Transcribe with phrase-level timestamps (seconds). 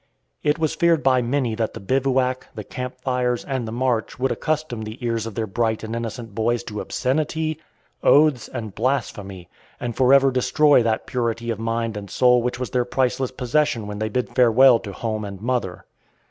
[0.41, 4.31] It was feared by many that the bivouac, the camp fires, and the march would
[4.31, 7.59] accustom the ears of their bright and innocent boys to obscenity,
[8.01, 9.47] oaths, and blasphemy,
[9.79, 13.99] and forever destroy that purity of mind and soul which was their priceless possession when
[13.99, 15.85] they bid farewell to home and mother.